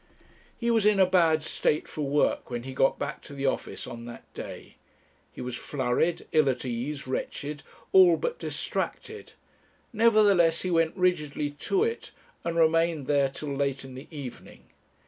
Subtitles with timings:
[0.57, 3.85] He was in a bad state for work when he got back to the office
[3.85, 4.77] on that day.
[5.31, 9.33] He was flurried, ill at ease, wretched, all but distracted;
[9.93, 12.09] nevertheless he went rigidly to it,
[12.43, 14.69] and remained there till late in the evening.